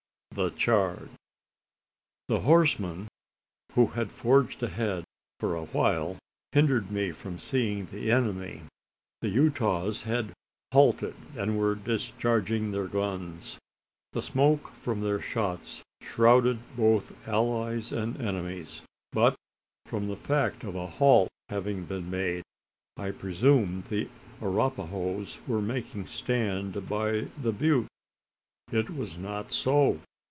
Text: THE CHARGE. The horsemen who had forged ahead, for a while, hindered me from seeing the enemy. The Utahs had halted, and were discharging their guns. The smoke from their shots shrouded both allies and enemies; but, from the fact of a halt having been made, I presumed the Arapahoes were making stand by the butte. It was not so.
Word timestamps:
THE 0.33 0.51
CHARGE. 0.51 1.09
The 2.29 2.39
horsemen 2.39 3.09
who 3.73 3.87
had 3.87 4.13
forged 4.13 4.63
ahead, 4.63 5.03
for 5.41 5.53
a 5.55 5.65
while, 5.65 6.19
hindered 6.53 6.89
me 6.89 7.11
from 7.11 7.37
seeing 7.37 7.85
the 7.87 8.09
enemy. 8.13 8.61
The 9.19 9.27
Utahs 9.27 10.03
had 10.03 10.31
halted, 10.71 11.15
and 11.37 11.59
were 11.59 11.75
discharging 11.75 12.71
their 12.71 12.87
guns. 12.87 13.59
The 14.13 14.21
smoke 14.21 14.69
from 14.69 15.01
their 15.01 15.19
shots 15.19 15.83
shrouded 15.99 16.59
both 16.77 17.11
allies 17.27 17.91
and 17.91 18.15
enemies; 18.21 18.83
but, 19.11 19.35
from 19.85 20.07
the 20.07 20.15
fact 20.15 20.63
of 20.63 20.75
a 20.77 20.87
halt 20.87 21.27
having 21.49 21.83
been 21.83 22.09
made, 22.09 22.43
I 22.95 23.11
presumed 23.11 23.83
the 23.87 24.07
Arapahoes 24.41 25.41
were 25.45 25.61
making 25.61 26.05
stand 26.07 26.87
by 26.87 27.23
the 27.41 27.51
butte. 27.51 27.89
It 28.71 28.91
was 28.91 29.17
not 29.17 29.51
so. 29.51 29.99